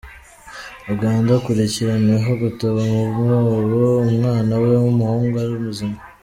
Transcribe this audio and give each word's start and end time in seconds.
Uganda:Akurikiranweho 0.93 2.29
gutaba 2.43 2.79
mu 2.91 3.01
mwobo 3.15 3.83
umwana 4.09 4.53
we 4.61 4.69
w’umuhungu 4.83 5.35
ari 5.43 5.55
muzima. 5.65 5.97